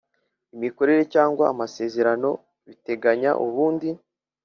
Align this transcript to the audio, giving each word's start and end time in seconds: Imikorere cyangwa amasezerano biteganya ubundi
Imikorere 0.55 1.01
cyangwa 1.13 1.43
amasezerano 1.53 2.29
biteganya 2.67 3.31
ubundi 3.45 3.89